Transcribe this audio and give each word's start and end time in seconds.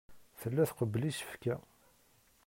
Tella 0.39 0.63
tqebbel 0.69 1.03
isefka. 1.09 1.55